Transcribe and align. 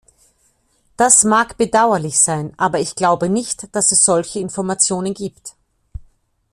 Das 0.97 1.23
mag 1.25 1.57
bedauerlich 1.59 2.17
sein, 2.17 2.55
aber 2.57 2.79
ich 2.79 2.95
glaube 2.95 3.29
nicht, 3.29 3.67
dass 3.75 3.91
es 3.91 4.03
solche 4.03 4.39
Informationen 4.39 5.13
gibt. 5.13 5.53